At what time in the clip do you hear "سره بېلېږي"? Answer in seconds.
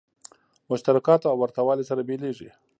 1.89-2.49